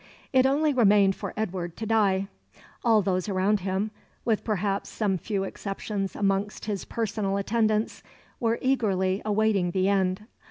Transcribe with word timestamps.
It 0.33 0.47
only 0.47 0.73
remained 0.73 1.15
for 1.15 1.31
Edward 1.37 1.77
to 1.77 1.85
die. 1.85 2.25
All 2.83 3.03
those 3.03 3.29
around 3.29 3.59
him, 3.59 3.91
with 4.25 4.43
perhaps 4.43 4.89
some 4.89 5.19
few 5.19 5.43
exceptions 5.43 6.15
amongst 6.15 6.65
his 6.65 6.85
personal 6.85 7.37
attendants, 7.37 8.01
were 8.39 8.57
eagerly 8.63 9.21
awaiting 9.23 9.69
the 9.69 9.89
end. 9.89 10.25